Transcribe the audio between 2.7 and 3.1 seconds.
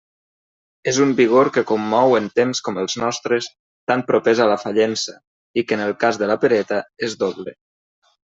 els